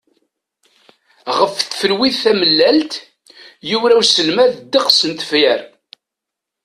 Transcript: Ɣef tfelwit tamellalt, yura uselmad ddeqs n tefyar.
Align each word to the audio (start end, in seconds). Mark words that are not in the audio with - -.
Ɣef 1.37 1.51
tfelwit 1.59 2.15
tamellalt, 2.23 2.93
yura 3.69 3.93
uselmad 4.01 4.51
ddeqs 4.57 4.99
n 5.09 5.11
tefyar. 5.19 5.61